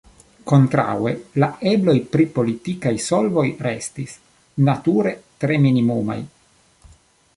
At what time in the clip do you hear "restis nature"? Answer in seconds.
3.67-5.13